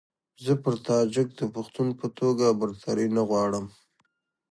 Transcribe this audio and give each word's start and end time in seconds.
زه 0.43 0.53
پر 0.63 0.75
تاجک 0.87 1.27
د 1.35 1.41
پښتون 1.55 1.87
په 1.99 2.07
توګه 2.19 2.45
برتري 2.59 3.07
نه 3.15 3.21
غواړم. 3.29 3.65